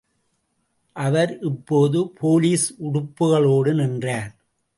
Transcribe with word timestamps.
அவர் 0.95 1.39
இப்போது 1.41 1.99
போலீஸ் 2.19 2.65
உடுப்புகளோடு 2.83 3.73
நின்றார். 3.73 4.31